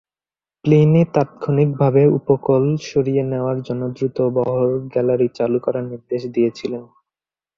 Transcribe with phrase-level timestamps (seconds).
[0.65, 6.83] Pliny তাত্ক্ষণিকভাবে উপকূল সরিয়ে নেওয়ার জন্য দ্রুত বহর গ্যালারী চালু করার নির্দেশ দিয়েছিলেন।